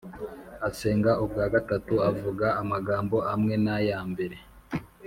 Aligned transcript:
asenga 0.67 1.11
ubwa 1.23 1.45
gatatu 1.53 1.93
avuga 2.09 2.47
amagambo 2.61 3.17
amwe 3.33 3.53
n’aya 3.63 3.99
mbere 4.11 4.37